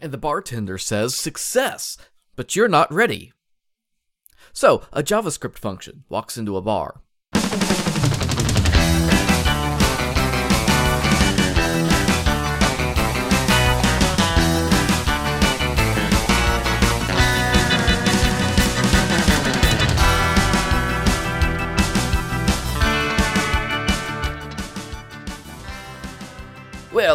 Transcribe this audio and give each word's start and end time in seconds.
And 0.00 0.12
the 0.12 0.18
bartender 0.18 0.78
says, 0.78 1.14
Success! 1.14 1.96
But 2.36 2.54
you're 2.54 2.68
not 2.68 2.92
ready. 2.92 3.32
So, 4.52 4.82
a 4.92 5.02
JavaScript 5.02 5.58
function 5.58 6.04
walks 6.08 6.38
into 6.38 6.56
a 6.56 6.62
bar. 6.62 7.00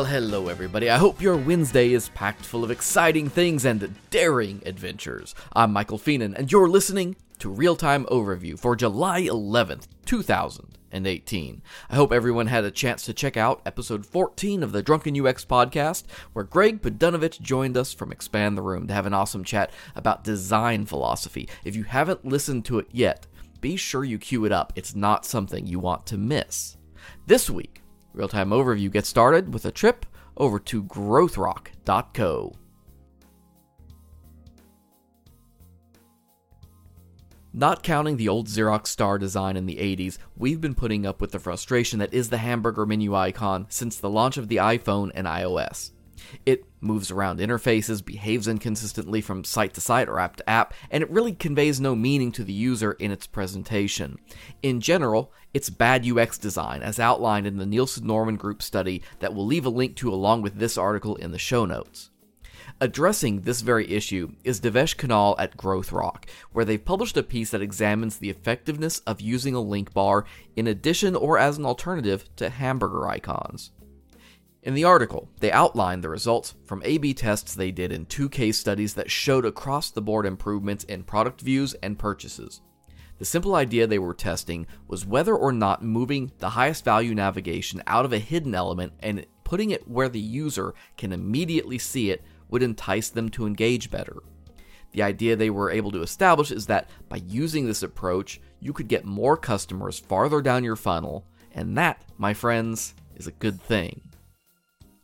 Well, 0.04 0.12
hello 0.12 0.50
everybody. 0.50 0.90
I 0.90 0.98
hope 0.98 1.22
your 1.22 1.38
Wednesday 1.38 1.94
is 1.94 2.10
packed 2.10 2.46
full 2.46 2.66
of 2.66 2.72
exciting 2.72 3.30
things 3.30 3.64
and 3.64 3.96
daring 4.10 4.62
adventures. 4.66 5.34
I'm 5.54 5.72
Michael 5.72 5.98
Fienen, 5.98 6.36
and 6.36 6.52
you're 6.52 6.68
listening 6.68 7.16
to 7.40 7.50
Real 7.50 7.78
Time 7.78 8.04
Overview 8.08 8.60
for 8.60 8.76
July 8.76 9.22
11th, 9.22 9.88
2018. 10.06 11.62
I 11.90 11.96
hope 11.96 12.12
everyone 12.12 12.48
had 12.48 12.66
a 12.66 12.70
chance 12.70 13.06
to 13.06 13.14
check 13.14 13.38
out 13.38 13.62
episode 13.66 14.06
14 14.06 14.62
of 14.62 14.74
the 14.74 14.84
Drunken 14.84 15.26
UX 15.26 15.46
podcast, 15.46 16.04
where 16.34 16.44
Greg 16.44 16.82
Podunovich 16.82 17.40
joined 17.40 17.78
us 17.78 17.94
from 17.94 18.12
Expand 18.12 18.58
the 18.58 18.62
Room 18.62 18.88
to 18.88 18.94
have 18.94 19.06
an 19.06 19.14
awesome 19.14 19.46
chat 19.46 19.72
about 19.96 20.26
design 20.26 20.86
philosophy. 20.86 21.48
If 21.64 21.78
you 21.78 21.84
haven't 21.84 22.26
listened 22.26 22.66
to 22.66 22.78
it 22.78 22.88
yet, 22.92 23.26
be 23.62 23.78
sure 23.78 24.04
you 24.04 24.20
queue 24.20 24.44
it 24.44 24.52
up. 24.52 24.74
It's 24.76 24.96
not 24.96 25.26
something 25.26 25.66
you 25.66 25.80
want 25.80 26.06
to 26.08 26.18
miss. 26.18 26.76
This 27.26 27.50
week, 27.50 27.83
Real 28.14 28.28
time 28.28 28.50
overview 28.50 28.92
gets 28.92 29.10
started 29.10 29.54
with 29.54 29.66
a 29.66 29.72
trip 29.72 30.06
over 30.38 30.60
to 30.60 30.84
growthrock.co. 30.84 32.54
Not 37.56 37.84
counting 37.84 38.18
the 38.18 38.30
old 38.30 38.48
Xerox 38.48 38.88
star 38.88 39.20
design 39.20 39.58
in 39.58 39.68
the 39.68 39.76
80s, 39.76 40.18
we've 40.36 40.60
been 40.60 40.74
putting 40.74 41.06
up 41.06 41.22
with 41.22 41.32
the 41.32 41.40
frustration 41.40 42.00
that 42.00 42.14
is 42.14 42.30
the 42.30 42.40
hamburger 42.40 42.86
menu 42.86 43.16
icon 43.16 43.68
since 43.70 43.98
the 43.98 44.10
launch 44.10 44.38
of 44.38 44.48
the 44.48 44.56
iPhone 44.56 45.12
and 45.14 45.28
iOS. 45.28 45.92
It 46.46 46.66
moves 46.82 47.12
around 47.12 47.40
interfaces, 47.40 48.04
behaves 48.04 48.48
inconsistently 48.48 49.22
from 49.22 49.44
site 49.44 49.74
to 49.76 49.82
site 49.82 50.10
or 50.10 50.20
app 50.20 50.38
to 50.38 50.50
app, 50.50 50.74
and 50.92 51.04
it 51.04 51.10
really 51.10 51.34
conveys 51.34 51.80
no 51.80 51.96
meaning 51.96 52.32
to 52.34 52.44
the 52.44 52.54
user 52.54 52.94
in 52.94 53.12
its 53.12 53.28
presentation. 53.28 54.18
In 54.62 54.82
general, 54.82 55.32
it's 55.54 55.70
bad 55.70 56.08
UX 56.08 56.38
design, 56.38 56.82
as 56.82 57.00
outlined 57.00 57.48
in 57.48 57.58
the 57.58 57.66
Nielsen 57.66 58.08
Norman 58.08 58.36
Group 58.36 58.62
study 58.62 59.04
that 59.20 59.34
we'll 59.34 59.46
leave 59.46 59.66
a 59.66 59.70
link 59.70 59.96
to 59.98 60.14
along 60.14 60.42
with 60.42 60.56
this 60.56 60.78
article 60.78 61.16
in 61.16 61.32
the 61.32 61.40
show 61.40 61.66
notes. 61.66 62.10
Addressing 62.82 63.42
this 63.42 63.62
very 63.62 63.90
issue 63.92 64.34
is 64.44 64.60
Devesh 64.60 64.96
Khanal 64.96 65.36
at 65.38 65.56
Growth 65.56 65.92
Rock, 65.92 66.26
where 66.52 66.66
they've 66.66 66.84
published 66.84 67.18
a 67.18 67.24
piece 67.24 67.52
that 67.52 67.62
examines 67.62 68.18
the 68.18 68.30
effectiveness 68.30 69.00
of 69.00 69.22
using 69.22 69.54
a 69.54 69.62
link 69.62 69.94
bar 69.94 70.26
in 70.56 70.68
addition 70.68 71.16
or 71.16 71.38
as 71.38 71.58
an 71.58 71.66
alternative 71.66 72.26
to 72.38 72.50
hamburger 72.50 73.08
icons. 73.08 73.72
In 74.64 74.76
the 74.76 74.86
article, 74.86 75.28
they 75.42 75.52
outline 75.52 76.00
the 76.00 76.08
results 76.08 76.56
from 76.64 76.82
A 76.86 76.98
B 76.98 77.14
tests 77.14 77.54
they 77.54 77.70
did 77.70 77.92
in 77.92 78.06
two 78.06 78.30
case 78.30 78.58
studies 78.58 78.94
that 78.94 79.12
showed 79.12 79.46
across 79.46 79.92
the 79.92 80.02
board 80.02 80.26
improvements 80.26 80.86
in 80.86 81.04
product 81.04 81.42
views 81.42 81.74
and 81.84 82.00
purchases. 82.00 82.62
The 83.20 83.26
simple 83.26 83.56
idea 83.56 83.88
they 83.88 84.00
were 84.00 84.14
testing 84.14 84.66
was 84.88 85.06
whether 85.06 85.36
or 85.36 85.52
not 85.52 85.84
moving 85.84 86.32
the 86.40 86.52
highest 86.52 86.86
value 86.86 87.14
navigation 87.14 87.84
out 87.88 88.06
of 88.06 88.14
a 88.14 88.20
hidden 88.20 88.56
element 88.56 88.94
and 89.02 89.26
putting 89.44 89.72
it 89.72 89.86
where 89.86 90.08
the 90.08 90.22
user 90.22 90.74
can 90.96 91.12
immediately 91.12 91.78
see 91.78 92.10
it 92.10 92.24
would 92.50 92.64
entice 92.64 93.10
them 93.10 93.28
to 93.32 93.46
engage 93.46 93.92
better. 93.92 94.24
The 94.92 95.04
idea 95.04 95.36
they 95.36 95.50
were 95.50 95.72
able 95.72 95.92
to 95.92 96.02
establish 96.02 96.52
is 96.52 96.68
that 96.68 96.90
by 97.10 97.18
using 97.18 97.66
this 97.66 97.84
approach, 97.84 98.40
you 98.62 98.72
could 98.72 98.88
get 98.88 99.04
more 99.04 99.36
customers 99.36 100.00
farther 100.00 100.42
down 100.42 100.64
your 100.64 100.78
funnel, 100.78 101.26
and 101.54 101.78
that, 101.78 102.06
my 102.18 102.34
friends, 102.34 102.96
is 103.16 103.28
a 103.28 103.32
good 103.32 103.62
thing. 103.62 104.02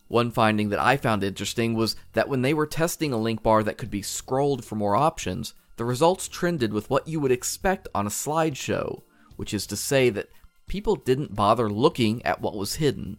One 0.09 0.31
finding 0.31 0.69
that 0.69 0.79
I 0.79 0.97
found 0.97 1.23
interesting 1.23 1.75
was 1.75 1.95
that 2.13 2.27
when 2.27 2.41
they 2.41 2.53
were 2.53 2.65
testing 2.65 3.13
a 3.13 3.17
link 3.17 3.43
bar 3.43 3.63
that 3.63 3.77
could 3.77 3.91
be 3.91 4.01
scrolled 4.01 4.65
for 4.65 4.75
more 4.75 4.95
options, 4.95 5.53
the 5.77 5.85
results 5.85 6.27
trended 6.27 6.73
with 6.73 6.89
what 6.89 7.07
you 7.07 7.19
would 7.19 7.31
expect 7.31 7.87
on 7.93 8.07
a 8.07 8.09
slideshow, 8.09 9.03
which 9.37 9.53
is 9.53 9.67
to 9.67 9.77
say 9.77 10.09
that 10.09 10.29
people 10.67 10.95
didn't 10.95 11.35
bother 11.35 11.69
looking 11.69 12.25
at 12.25 12.41
what 12.41 12.55
was 12.55 12.75
hidden. 12.75 13.17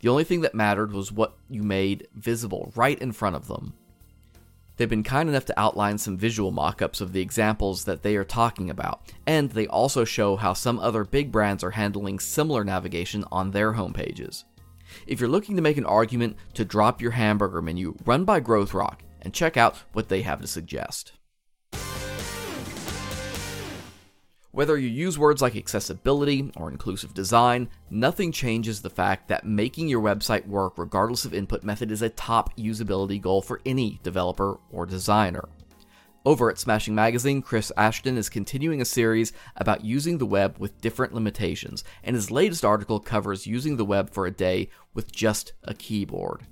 The 0.00 0.08
only 0.08 0.24
thing 0.24 0.40
that 0.40 0.54
mattered 0.54 0.92
was 0.92 1.12
what 1.12 1.36
you 1.48 1.62
made 1.62 2.08
visible 2.14 2.72
right 2.74 2.98
in 2.98 3.12
front 3.12 3.36
of 3.36 3.46
them. 3.46 3.74
They've 4.76 4.90
been 4.90 5.04
kind 5.04 5.28
enough 5.28 5.46
to 5.46 5.58
outline 5.58 5.96
some 5.96 6.18
visual 6.18 6.50
mock 6.50 6.82
ups 6.82 7.00
of 7.00 7.12
the 7.12 7.22
examples 7.22 7.84
that 7.84 8.02
they 8.02 8.16
are 8.16 8.24
talking 8.24 8.68
about, 8.68 9.00
and 9.26 9.50
they 9.50 9.68
also 9.68 10.04
show 10.04 10.34
how 10.34 10.54
some 10.54 10.80
other 10.80 11.04
big 11.04 11.30
brands 11.30 11.62
are 11.62 11.70
handling 11.70 12.18
similar 12.18 12.64
navigation 12.64 13.24
on 13.30 13.52
their 13.52 13.74
homepages. 13.74 14.42
If 15.06 15.20
you're 15.20 15.28
looking 15.28 15.56
to 15.56 15.62
make 15.62 15.76
an 15.76 15.86
argument 15.86 16.36
to 16.54 16.64
drop 16.64 17.00
your 17.00 17.12
hamburger 17.12 17.62
menu, 17.62 17.96
run 18.04 18.24
by 18.24 18.40
Growth 18.40 18.74
Rock 18.74 19.02
and 19.22 19.34
check 19.34 19.56
out 19.56 19.82
what 19.92 20.08
they 20.08 20.22
have 20.22 20.40
to 20.40 20.46
suggest. 20.46 21.12
Whether 24.56 24.78
you 24.78 24.88
use 24.88 25.18
words 25.18 25.42
like 25.42 25.54
accessibility 25.54 26.50
or 26.56 26.70
inclusive 26.70 27.12
design, 27.12 27.68
nothing 27.90 28.32
changes 28.32 28.80
the 28.80 28.88
fact 28.88 29.28
that 29.28 29.44
making 29.44 29.88
your 29.88 30.00
website 30.00 30.46
work 30.46 30.78
regardless 30.78 31.26
of 31.26 31.34
input 31.34 31.62
method 31.62 31.90
is 31.90 32.00
a 32.00 32.08
top 32.08 32.56
usability 32.56 33.20
goal 33.20 33.42
for 33.42 33.60
any 33.66 34.00
developer 34.02 34.58
or 34.70 34.86
designer. 34.86 35.46
Over 36.26 36.50
at 36.50 36.58
Smashing 36.58 36.96
Magazine, 36.96 37.40
Chris 37.40 37.70
Ashton 37.76 38.18
is 38.18 38.28
continuing 38.28 38.80
a 38.80 38.84
series 38.84 39.32
about 39.54 39.84
using 39.84 40.18
the 40.18 40.26
web 40.26 40.56
with 40.58 40.80
different 40.80 41.14
limitations, 41.14 41.84
and 42.02 42.16
his 42.16 42.32
latest 42.32 42.64
article 42.64 42.98
covers 42.98 43.46
using 43.46 43.76
the 43.76 43.84
web 43.84 44.10
for 44.10 44.26
a 44.26 44.32
day 44.32 44.68
with 44.92 45.12
just 45.12 45.52
a 45.62 45.72
keyboard. 45.72 46.44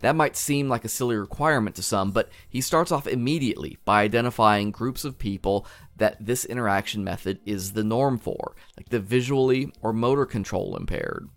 That 0.00 0.16
might 0.16 0.34
seem 0.36 0.68
like 0.68 0.84
a 0.84 0.88
silly 0.88 1.14
requirement 1.14 1.76
to 1.76 1.82
some, 1.82 2.10
but 2.10 2.28
he 2.48 2.60
starts 2.60 2.90
off 2.90 3.06
immediately 3.06 3.78
by 3.84 4.02
identifying 4.02 4.72
groups 4.72 5.04
of 5.04 5.16
people 5.16 5.64
that 5.96 6.16
this 6.18 6.44
interaction 6.44 7.04
method 7.04 7.38
is 7.46 7.74
the 7.74 7.84
norm 7.84 8.18
for, 8.18 8.56
like 8.76 8.88
the 8.88 8.98
visually 8.98 9.72
or 9.80 9.92
motor 9.92 10.26
control 10.26 10.76
impaired. 10.76 11.28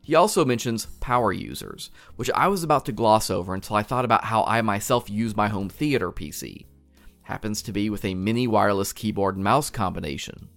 He 0.00 0.14
also 0.14 0.44
mentions 0.44 0.86
power 1.00 1.32
users, 1.32 1.90
which 2.14 2.30
I 2.32 2.46
was 2.46 2.62
about 2.62 2.86
to 2.86 2.92
gloss 2.92 3.28
over 3.28 3.54
until 3.54 3.74
I 3.74 3.82
thought 3.82 4.04
about 4.04 4.26
how 4.26 4.44
I 4.44 4.62
myself 4.62 5.10
use 5.10 5.34
my 5.34 5.48
home 5.48 5.68
theater 5.68 6.12
PC 6.12 6.66
happens 7.22 7.62
to 7.62 7.72
be 7.72 7.88
with 7.90 8.04
a 8.04 8.14
mini 8.14 8.46
wireless 8.46 8.92
keyboard 8.92 9.36
and 9.36 9.44
mouse 9.44 9.70
combination. 9.70 10.48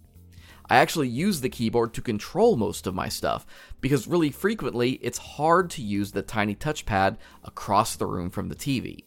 I 0.69 0.77
actually 0.77 1.09
use 1.09 1.41
the 1.41 1.49
keyboard 1.49 1.93
to 1.93 2.01
control 2.01 2.55
most 2.57 2.87
of 2.87 2.95
my 2.95 3.07
stuff, 3.07 3.45
because 3.81 4.07
really 4.07 4.31
frequently 4.31 4.93
it's 4.93 5.19
hard 5.19 5.69
to 5.71 5.83
use 5.83 6.11
the 6.11 6.23
tiny 6.23 6.55
touchpad 6.55 7.17
across 7.43 7.95
the 7.95 8.07
room 8.07 8.31
from 8.31 8.49
the 8.49 8.55
TV. 8.55 9.03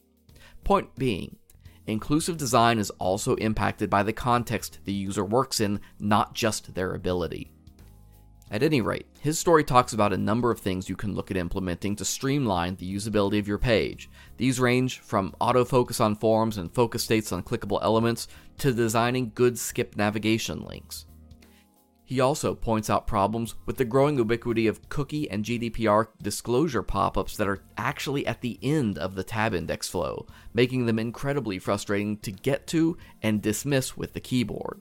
Point 0.63 0.95
being, 0.95 1.37
inclusive 1.87 2.37
design 2.37 2.79
is 2.79 2.91
also 2.91 3.35
impacted 3.37 3.91
by 3.91 4.05
the 4.05 4.13
context 4.13 4.79
the 4.85 4.93
user 4.93 5.25
works 5.25 5.59
in, 5.59 5.81
not 5.99 6.35
just 6.35 6.75
their 6.75 6.95
ability. 6.95 7.51
At 8.51 8.63
any 8.63 8.81
rate, 8.81 9.07
his 9.21 9.39
story 9.39 9.63
talks 9.63 9.93
about 9.93 10.15
a 10.15 10.17
number 10.17 10.51
of 10.51 10.59
things 10.59 10.89
you 10.89 10.97
can 10.97 11.15
look 11.15 11.31
at 11.31 11.37
implementing 11.37 11.97
to 11.97 12.05
streamline 12.05 12.77
the 12.77 12.95
usability 12.95 13.39
of 13.39 13.47
your 13.47 13.59
page. 13.59 14.09
These 14.39 14.59
range 14.59 15.01
from 15.01 15.35
autofocus 15.39 16.01
on 16.01 16.17
forms 16.17 16.57
and 16.57 16.73
focus 16.73 17.05
states 17.05 17.31
on 17.31 17.43
clickable 17.43 17.83
elements 17.83 18.27
to 18.59 18.73
designing 18.73 19.33
good 19.35 19.59
skip 19.59 19.97
navigation 19.97 20.65
links. 20.65 21.05
He 22.09 22.21
also 22.21 22.55
points 22.55 22.89
out 22.89 23.07
problems 23.07 23.55
with 23.67 23.77
the 23.77 23.85
growing 23.85 24.17
ubiquity 24.17 24.67
of 24.67 24.89
cookie 24.89 25.31
and 25.31 25.45
GDPR 25.45 26.09
disclosure 26.23 26.83
pop 26.83 27.19
ups 27.19 27.37
that 27.37 27.47
are 27.47 27.63
actually 27.77 28.27
at 28.27 28.41
the 28.41 28.59
end 28.63 28.97
of 28.97 29.15
the 29.15 29.23
tab 29.23 29.53
index 29.53 29.91
flow, 29.91 30.27
making 30.55 30.87
them 30.87 30.99
incredibly 30.99 31.59
frustrating 31.59 32.17
to 32.21 32.33
get 32.33 32.67
to 32.69 32.97
and 33.23 33.43
dismiss 33.43 33.95
with 33.95 34.15
the 34.15 34.21
keyboard. 34.21 34.81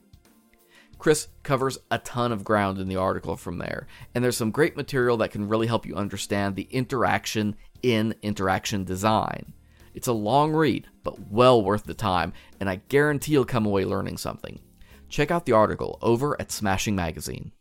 Chris 0.99 1.27
covers 1.43 1.77
a 1.91 1.99
ton 1.99 2.31
of 2.31 2.43
ground 2.43 2.79
in 2.79 2.87
the 2.87 2.95
article 2.95 3.35
from 3.35 3.57
there, 3.59 3.87
and 4.15 4.23
there's 4.23 4.37
some 4.37 4.51
great 4.51 4.75
material 4.75 5.17
that 5.17 5.31
can 5.31 5.47
really 5.47 5.67
help 5.67 5.85
you 5.85 5.95
understand 5.95 6.55
the 6.55 6.67
interaction 6.71 7.55
in 7.83 8.15
interaction 8.21 8.83
design. 8.83 9.53
It's 9.93 10.07
a 10.07 10.13
long 10.13 10.53
read, 10.53 10.87
but 11.03 11.31
well 11.31 11.61
worth 11.61 11.83
the 11.83 11.93
time, 11.93 12.33
and 12.59 12.69
I 12.69 12.81
guarantee 12.89 13.33
you'll 13.33 13.45
come 13.45 13.65
away 13.65 13.85
learning 13.85 14.17
something. 14.17 14.59
Check 15.09 15.31
out 15.31 15.45
the 15.45 15.53
article 15.53 15.97
over 16.01 16.39
at 16.41 16.51
Smashing 16.51 16.95
Magazine. 16.95 17.51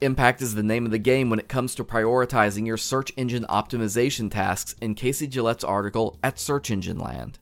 Impact 0.00 0.42
is 0.42 0.54
the 0.54 0.62
name 0.62 0.84
of 0.84 0.90
the 0.90 0.98
game 0.98 1.30
when 1.30 1.38
it 1.38 1.48
comes 1.48 1.74
to 1.74 1.84
prioritizing 1.84 2.66
your 2.66 2.76
search 2.76 3.10
engine 3.16 3.46
optimization 3.48 4.30
tasks 4.30 4.74
in 4.82 4.94
Casie 4.94 5.30
Gillette's 5.30 5.64
article 5.64 6.18
at 6.22 6.38
Search 6.38 6.70
Engine 6.70 6.98
Land. 6.98 7.38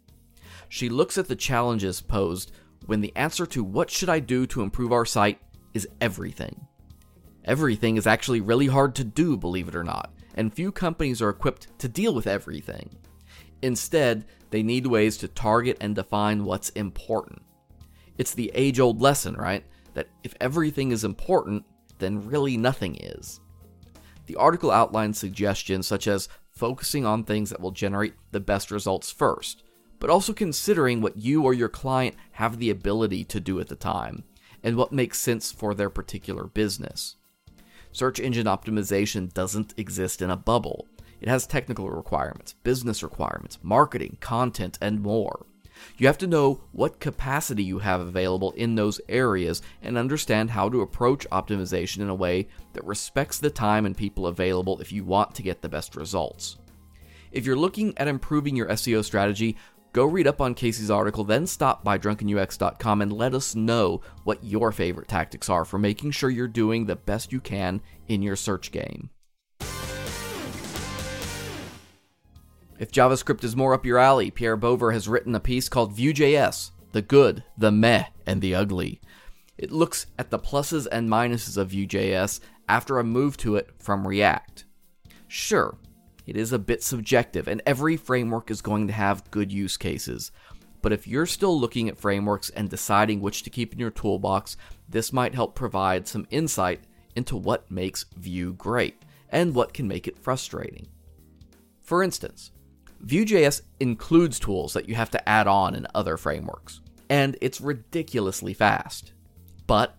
She 0.73 0.89
looks 0.89 1.19
at 1.19 1.29
the 1.29 1.37
challenges 1.37 2.01
posed 2.01 2.51
when 2.87 3.03
the 3.03 3.15
answer 3.15 3.45
to 3.45 3.63
what 3.63 3.91
should 3.91 4.09
I 4.09 4.21
do 4.21 4.47
to 4.47 4.63
improve 4.63 4.91
our 4.91 5.05
site 5.05 5.39
is 5.75 5.87
everything. 6.01 6.67
Everything 7.45 7.99
is 7.99 8.07
actually 8.07 8.41
really 8.41 8.69
hard 8.69 8.95
to 8.95 9.05
do, 9.05 9.37
believe 9.37 9.69
it 9.69 9.77
or 9.77 9.85
not, 9.85 10.15
and 10.35 10.51
few 10.51 10.73
companies 10.73 11.21
are 11.21 11.29
equipped 11.29 11.79
to 11.81 11.91
deal 11.91 12.15
with 12.15 12.27
everything. 12.27 12.89
Instead, 13.61 14.25
they 14.49 14.63
need 14.63 14.87
ways 14.87 15.19
to 15.19 15.29
target 15.29 15.77
and 15.83 15.95
define 15.95 16.43
what's 16.43 16.71
important. 16.71 17.43
It's 18.17 18.33
the 18.33 18.51
age 18.55 18.81
old 18.81 19.03
lesson, 19.03 19.35
right? 19.35 19.67
That 19.93 20.09
if 20.25 20.35
everything 20.41 20.91
is 20.91 21.05
important, 21.05 21.67
then 21.99 22.27
really 22.27 22.57
nothing 22.57 22.97
is. 22.97 23.41
The 24.25 24.37
article 24.37 24.71
outlines 24.71 25.19
suggestions 25.19 25.87
such 25.87 26.07
as 26.09 26.31
focusing 26.49 27.05
on 27.05 27.25
things 27.25 27.51
that 27.51 27.61
will 27.61 27.73
generate 27.73 28.15
the 28.31 28.41
best 28.41 28.71
results 28.71 29.13
first, 29.13 29.65
but 30.03 30.11
also 30.11 30.33
considering 30.33 31.01
what 31.01 31.17
you 31.17 31.45
or 31.45 31.55
your 31.55 31.69
client 31.69 32.17
have 32.33 32.59
the 32.59 32.71
ability 32.71 33.23
to 33.23 33.39
do 33.39 33.61
at 33.61 33.69
the 33.69 33.77
time, 33.77 34.25
and 34.61 34.77
what 34.77 34.91
makes 34.91 35.17
sense 35.17 35.53
for 35.53 35.75
their 35.75 35.89
particular 35.89 36.43
business. 36.43 37.15
Search 37.93 38.19
engine 38.19 38.47
optimization 38.47 39.33
doesn't 39.33 39.75
exist 39.77 40.21
in 40.21 40.29
a 40.29 40.37
bubble. 40.37 40.89
It 41.21 41.29
has 41.29 41.47
technical 41.47 41.89
requirements, 41.89 42.55
business 42.65 43.05
requirements, 43.05 43.61
marketing, 43.63 44.17
content, 44.21 44.77
and 44.83 45.01
more. 45.01 45.47
You 45.97 46.09
have 46.09 46.19
to 46.19 46.27
know 46.27 46.63
what 46.73 46.99
capacity 46.99 47.63
you 47.63 47.79
have 47.79 48.01
available 48.01 48.51
in 48.53 48.75
those 48.75 49.01
areas 49.09 49.63
and 49.83 49.97
understand 49.97 50.51
how 50.51 50.69
to 50.69 50.81
approach 50.81 51.31
optimization 51.31 51.99
in 51.99 52.09
a 52.09 52.15
way 52.15 52.49
that 52.73 52.85
respects 52.85 53.39
the 53.39 53.51
time 53.51 53.87
and 53.87 53.97
people 53.97 54.27
available 54.27 54.81
if 54.81 54.91
you 54.91 55.05
want 55.05 55.37
to 55.37 55.45
get 55.45 55.63
the 55.63 55.69
best 55.69 55.95
results. 55.95 56.57
If 57.31 57.47
you're 57.47 57.57
looking 57.57 57.97
at 57.97 58.09
improving 58.09 58.57
your 58.57 58.67
SEO 58.67 59.03
strategy, 59.05 59.57
go 59.93 60.05
read 60.05 60.27
up 60.27 60.41
on 60.41 60.55
Casie's 60.55 60.91
article, 60.91 61.25
then 61.25 61.47
stop 61.47 61.85
by 61.85 61.99
drunkenux.com 61.99 63.03
and 63.03 63.13
let 63.13 63.35
us 63.35 63.55
know 63.55 64.01
what 64.25 64.43
your 64.43 64.73
favorite 64.73 65.09
tactics 65.09 65.49
are 65.49 65.65
for 65.65 65.79
making 65.79 66.11
sure 66.11 66.31
you're 66.31 66.49
doing 66.49 66.87
the 66.87 66.97
best 66.97 67.33
you 67.33 67.41
can 67.41 67.81
in 68.09 68.23
your 68.23 68.37
search 68.37 68.73
game. 68.73 69.11
If 72.79 72.91
JavaScript 72.91 73.45
is 73.45 73.55
more 73.55 73.75
up 73.75 73.87
your 73.87 73.99
alley, 73.99 74.31
Pier 74.31 74.57
Bover 74.57 74.93
has 74.93 75.09
written 75.09 75.35
a 75.37 75.41
piece 75.41 75.69
called 75.69 75.93
Vue.js 75.93 76.73
The 76.91 77.03
Good, 77.03 77.45
the 77.57 77.71
Meh, 77.71 78.07
and 78.27 78.41
the 78.41 78.57
Ugly. 78.57 79.01
It 79.57 79.71
looks 79.71 80.07
at 80.19 80.31
the 80.31 80.39
pluses 80.39 80.89
and 80.91 81.09
minuses 81.09 81.57
of 81.57 81.69
Vue.js 81.69 82.41
after 82.69 82.99
a 82.99 83.05
move 83.05 83.37
to 83.37 83.55
it 83.55 83.71
from 83.79 84.09
React. 84.09 84.65
Sure, 85.29 85.77
it 86.27 86.37
is 86.37 86.53
a 86.53 86.59
bit 86.59 86.83
subjective, 86.83 87.49
and 87.49 87.63
every 87.67 87.97
framework 87.97 88.51
is 88.51 88.63
going 88.63 88.87
to 88.87 88.93
have 88.93 89.31
good 89.31 89.53
use 89.53 89.77
cases. 89.77 90.33
But 90.81 90.93
if 90.93 91.07
you're 91.07 91.27
still 91.27 91.59
looking 91.59 91.89
at 91.89 91.99
frameworks 91.99 92.51
and 92.51 92.69
deciding 92.69 93.21
which 93.21 93.43
to 93.45 93.51
keep 93.51 93.73
in 93.73 93.79
your 93.79 93.91
toolbox, 93.91 94.57
this 94.89 95.13
might 95.13 95.35
help 95.35 95.55
provide 95.55 96.09
some 96.09 96.27
insight 96.31 96.81
into 97.15 97.37
what 97.37 97.71
makes 97.71 98.05
Vue 98.17 98.53
great 98.55 99.03
and 99.29 99.55
what 99.55 99.73
can 99.73 99.87
make 99.87 100.09
it 100.09 100.19
frustrating. 100.19 100.89
For 101.83 102.03
instance, 102.03 102.51
Vue.js 103.01 103.63
includes 103.81 104.39
tools 104.39 104.73
that 104.73 104.89
you 104.89 104.95
have 104.95 105.11
to 105.11 105.29
add 105.29 105.47
on 105.47 105.75
in 105.75 105.87
other 105.95 106.17
frameworks, 106.17 106.81
and 107.09 107.37
it's 107.41 107.61
ridiculously 107.61 108.55
fast. 108.55 109.13
But 109.67 109.97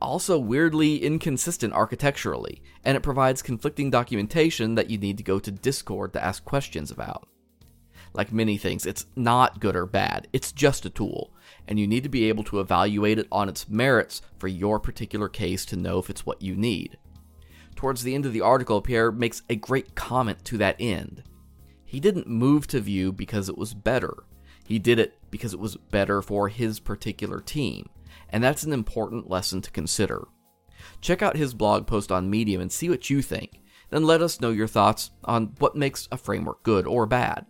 also 0.00 0.38
weirdly 0.38 1.02
inconsistent 1.02 1.72
architecturally, 1.72 2.62
and 2.84 2.96
it 2.96 3.02
provides 3.02 3.42
conflicting 3.42 3.90
documentation 3.90 4.74
that 4.74 4.90
you 4.90 4.98
need 4.98 5.16
to 5.18 5.24
go 5.24 5.38
to 5.38 5.50
Discord 5.50 6.12
to 6.12 6.24
ask 6.24 6.44
questions 6.44 6.90
about. 6.90 7.28
Like 8.12 8.32
many 8.32 8.56
things, 8.56 8.86
it's 8.86 9.06
not 9.14 9.60
good 9.60 9.76
or 9.76 9.86
bad, 9.86 10.28
it's 10.32 10.52
just 10.52 10.86
a 10.86 10.90
tool, 10.90 11.32
and 11.68 11.78
you 11.78 11.86
need 11.86 12.02
to 12.02 12.08
be 12.08 12.28
able 12.28 12.44
to 12.44 12.60
evaluate 12.60 13.18
it 13.18 13.28
on 13.30 13.48
its 13.48 13.68
merits 13.68 14.22
for 14.38 14.48
your 14.48 14.80
particular 14.80 15.28
case 15.28 15.64
to 15.66 15.76
know 15.76 15.98
if 15.98 16.08
it's 16.08 16.24
what 16.24 16.40
you 16.40 16.56
need. 16.56 16.98
Towards 17.74 18.02
the 18.02 18.14
end 18.14 18.24
of 18.24 18.32
the 18.32 18.40
article, 18.40 18.80
Pier 18.80 19.12
makes 19.12 19.42
a 19.50 19.56
great 19.56 19.94
comment 19.94 20.44
to 20.46 20.56
that 20.58 20.76
end. 20.80 21.22
He 21.84 22.00
didn't 22.00 22.26
move 22.26 22.66
to 22.68 22.80
Vue 22.80 23.12
because 23.12 23.48
it 23.48 23.58
was 23.58 23.74
better. 23.74 24.14
He 24.66 24.78
did 24.78 24.98
it 24.98 25.18
because 25.30 25.52
it 25.52 25.60
was 25.60 25.76
better 25.76 26.22
for 26.22 26.48
his 26.48 26.80
particular 26.80 27.40
team, 27.40 27.88
and 28.30 28.42
that's 28.42 28.64
an 28.64 28.72
important 28.72 29.30
lesson 29.30 29.60
to 29.62 29.70
consider. 29.70 30.26
Check 31.00 31.22
out 31.22 31.36
his 31.36 31.54
blog 31.54 31.86
post 31.86 32.10
on 32.10 32.30
Medium 32.30 32.60
and 32.60 32.72
see 32.72 32.88
what 32.88 33.10
you 33.10 33.22
think. 33.22 33.60
Then 33.90 34.04
let 34.04 34.22
us 34.22 34.40
know 34.40 34.50
your 34.50 34.66
thoughts 34.66 35.10
on 35.24 35.54
what 35.58 35.76
makes 35.76 36.08
a 36.10 36.16
framework 36.16 36.62
good 36.62 36.86
or 36.86 37.06
bad. 37.06 37.46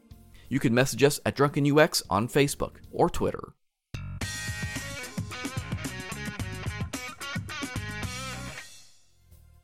You 0.49 0.61
can 0.61 0.75
message 0.75 1.03
us 1.03 1.21
at 1.25 1.37
DrunkenUX 1.37 2.03
on 2.11 2.29
Facebook 2.29 2.77
or 2.91 3.11
Twitter. 3.11 3.55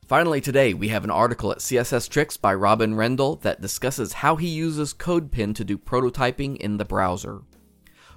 Finally, 0.07 0.41
today 0.41 0.73
we 0.73 0.89
have 0.89 1.05
an 1.05 1.09
article 1.09 1.51
at 1.51 1.59
CSS 1.59 2.09
Tricks 2.09 2.35
by 2.37 2.53
Robin 2.53 2.93
Rendle 2.93 3.37
that 3.41 3.61
discusses 3.61 4.13
how 4.13 4.35
he 4.35 4.47
uses 4.47 4.93
CodePen 4.93 5.55
to 5.55 5.63
do 5.63 5.77
prototyping 5.77 6.57
in 6.57 6.77
the 6.77 6.85
browser. 6.85 7.41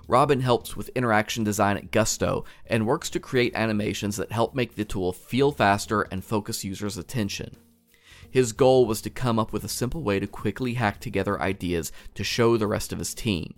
Robin 0.08 0.40
helps 0.40 0.76
with 0.76 0.90
interaction 0.90 1.42
design 1.42 1.76
at 1.76 1.90
Gusto 1.90 2.44
and 2.66 2.86
works 2.86 3.10
to 3.10 3.20
create 3.20 3.54
animations 3.54 4.16
that 4.16 4.32
help 4.32 4.54
make 4.54 4.74
the 4.74 4.84
tool 4.84 5.12
feel 5.12 5.50
faster 5.50 6.02
and 6.02 6.24
focus 6.24 6.64
users' 6.64 6.96
attention. 6.96 7.56
His 8.30 8.52
goal 8.52 8.86
was 8.86 9.00
to 9.02 9.10
come 9.10 9.38
up 9.38 9.52
with 9.52 9.64
a 9.64 9.68
simple 9.68 10.02
way 10.02 10.20
to 10.20 10.26
quickly 10.26 10.74
hack 10.74 11.00
together 11.00 11.40
ideas 11.40 11.90
to 12.14 12.24
show 12.24 12.56
the 12.56 12.66
rest 12.66 12.92
of 12.92 12.98
his 12.98 13.14
team. 13.14 13.54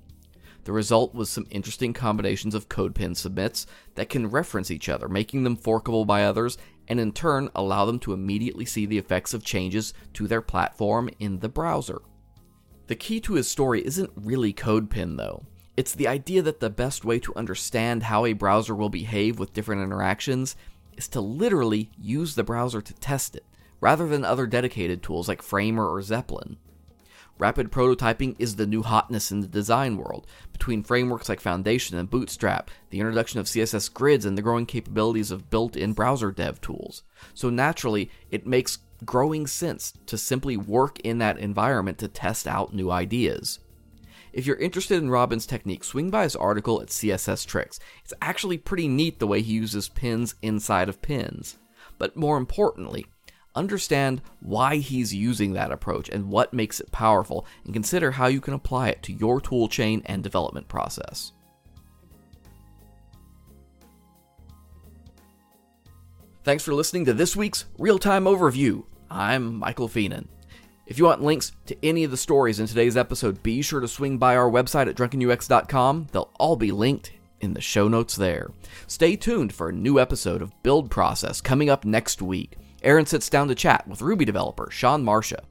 The 0.64 0.72
result 0.72 1.14
was 1.14 1.30
some 1.30 1.46
interesting 1.50 1.92
combinations 1.92 2.54
of 2.54 2.68
CodePen 2.68 3.16
submits 3.16 3.66
that 3.94 4.10
can 4.10 4.28
reference 4.28 4.70
each 4.70 4.88
other, 4.88 5.08
making 5.08 5.44
them 5.44 5.56
forkable 5.56 6.04
by 6.04 6.24
others, 6.24 6.58
and 6.88 7.00
in 7.00 7.12
turn 7.12 7.48
allow 7.54 7.84
them 7.84 7.98
to 8.00 8.12
immediately 8.12 8.64
see 8.64 8.86
the 8.86 8.98
effects 8.98 9.32
of 9.32 9.44
changes 9.44 9.94
to 10.14 10.26
their 10.26 10.42
platform 10.42 11.08
in 11.18 11.38
the 11.38 11.48
browser. 11.48 12.00
The 12.86 12.96
key 12.96 13.20
to 13.20 13.34
his 13.34 13.48
story 13.48 13.84
isn't 13.84 14.10
really 14.14 14.52
CodePen, 14.52 15.16
though. 15.16 15.44
It's 15.78 15.94
the 15.94 16.08
idea 16.08 16.42
that 16.42 16.58
the 16.58 16.70
best 16.70 17.04
way 17.04 17.20
to 17.20 17.36
understand 17.36 18.02
how 18.02 18.26
a 18.26 18.32
browser 18.32 18.75
will 18.75 18.88
behave 18.88 19.38
with 19.38 19.52
different 19.52 19.80
interactions 19.80 20.56
is 20.96 21.06
to 21.10 21.20
literally 21.20 21.88
use 21.96 22.34
the 22.34 22.42
browser 22.42 22.80
to 22.82 22.94
test 22.94 23.36
it, 23.36 23.44
rather 23.80 24.08
than 24.08 24.25
other 24.25 24.48
dedicated 24.48 25.04
tools 25.04 25.28
like 25.28 25.40
Framer 25.40 25.86
or 25.88 26.00
Zeplin. 26.00 26.56
Rapid 27.38 27.70
prototyping 27.70 28.34
is 28.40 28.56
the 28.56 28.66
new 28.66 28.82
hotness 28.82 29.30
in 29.30 29.38
the 29.38 29.46
design 29.46 29.96
world. 29.96 30.26
Between 30.52 30.82
frameworks 30.82 31.28
like 31.28 31.38
Foundation 31.38 31.96
and 31.96 32.10
Bootstrap, 32.10 32.72
the 32.90 32.98
introduction 32.98 33.38
of 33.38 33.46
CSS 33.46 33.94
grids, 33.94 34.26
and 34.26 34.36
the 34.36 34.42
growing 34.42 34.66
capabilities 34.66 35.30
of 35.30 35.48
built 35.48 35.76
in 35.76 35.92
browser 35.92 36.32
dev 36.32 36.60
tools. 36.60 37.04
So 37.34 37.50
naturally, 37.50 38.10
it 38.32 38.48
makes 38.48 38.78
growing 39.04 39.46
sense 39.46 39.92
to 40.06 40.19
simply 40.19 40.56
work 40.56 40.98
in 41.04 41.19
that 41.19 41.38
environment 41.38 41.99
to 41.99 42.08
test 42.08 42.49
out 42.49 42.75
new 42.75 42.90
ideas. 42.90 43.61
If 44.32 44.47
you're 44.47 44.56
interested 44.56 45.02
in 45.02 45.11
Robin's 45.11 45.47
technique, 45.47 45.85
swing 45.85 46.11
by 46.11 46.25
his 46.25 46.37
article 46.37 46.80
at 46.80 46.88
CSS 46.88 47.47
Tricks. 47.47 47.80
It's 48.04 48.14
actually 48.20 48.58
pretty 48.58 48.88
neat 48.88 49.18
the 49.18 49.26
way 49.26 49.42
he 49.42 49.54
uses 49.54 49.88
pins 49.88 50.35
inside 50.42 50.88
of 50.88 51.02
pins. 51.02 51.58
But 51.99 52.16
more 52.16 52.37
importantly, 52.37 53.06
Understand 53.58 54.23
why 54.38 54.76
he's 54.76 55.12
using 55.12 55.54
that 55.54 55.73
approach 55.73 56.08
and 56.08 56.30
what 56.30 56.54
makes 56.54 56.78
it 56.78 56.92
powerful, 56.92 57.44
and 57.64 57.75
consider 57.75 58.12
how 58.12 58.28
you 58.28 58.40
can 58.40 58.54
apply 58.54 58.90
it 58.90 59.02
to 59.02 59.12
your 59.12 59.40
tool 59.40 59.68
chain 59.68 60.00
and 60.06 60.23
development 60.23 60.68
process. 60.68 61.32
Thanks 66.44 66.62
for 66.62 66.73
listening 66.73 67.04
to 67.06 67.12
this 67.12 67.35
week's 67.35 67.64
Real 67.78 67.99
Time 67.99 68.25
Overview. 68.25 68.85
I'm 69.11 69.56
Michael 69.56 69.88
Fienen. 69.88 70.28
If 70.88 70.99
you 70.99 71.04
want 71.04 71.23
links 71.23 71.52
to 71.66 71.76
any 71.85 72.02
of 72.04 72.11
the 72.11 72.16
stories 72.16 72.59
in 72.59 72.66
today's 72.66 72.97
episode, 72.97 73.42
be 73.42 73.61
sure 73.61 73.80
to 73.80 73.87
swing 73.87 74.16
by 74.16 74.35
our 74.37 74.50
website 74.50 74.88
at 74.88 74.97
drunkenux.com. 74.97 76.07
They'll 76.12 76.33
all 76.40 76.57
be 76.57 76.73
linked 76.73 77.12
in 77.42 77.52
the 77.52 77.61
show 77.61 77.88
notes 77.88 78.16
there. 78.16 78.50
Stay 78.87 79.14
tuned 79.14 79.52
for 79.52 79.68
a 79.68 79.73
new 79.73 80.00
episode 80.00 80.40
of 80.40 80.62
Build 80.62 80.90
Process 80.90 81.42
coming 81.42 81.68
up 81.68 81.85
next 81.85 82.23
week. 82.23 82.57
Aaron 82.83 83.04
sits 83.04 83.28
down 83.28 83.49
to 83.49 83.54
chat 83.54 83.87
with 83.87 84.00
Ruby 84.00 84.25
developer 84.25 84.71
Sean 84.71 85.04
Marcia. 85.04 85.42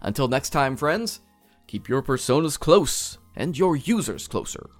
Until 0.00 0.28
next 0.28 0.48
time, 0.48 0.78
friends, 0.78 1.20
keep 1.66 1.90
your 1.90 2.02
personas 2.02 2.58
close 2.58 3.18
and 3.36 3.58
your 3.58 3.76
users 3.76 4.26
closer. 4.26 4.70